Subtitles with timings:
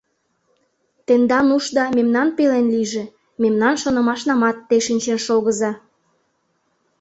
[1.05, 3.03] Тендан ушда мемнан пелен лийже,
[3.41, 5.71] мемнан шонымашнамат те шинчен шогыза.